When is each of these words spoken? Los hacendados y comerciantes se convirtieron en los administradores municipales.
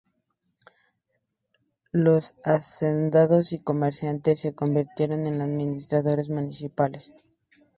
Los 1.91 2.33
hacendados 2.43 3.53
y 3.53 3.59
comerciantes 3.61 4.39
se 4.39 4.55
convirtieron 4.55 5.27
en 5.27 5.37
los 5.37 5.47
administradores 5.47 6.27
municipales. 6.27 7.13